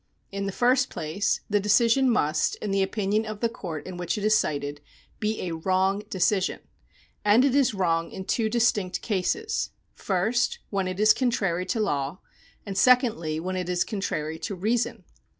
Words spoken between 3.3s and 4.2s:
the court in which